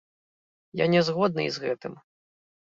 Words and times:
Я 0.83 0.87
не 0.95 1.01
згодны 1.11 1.41
і 1.51 1.53
з 1.53 1.57
гэтым. 1.69 1.93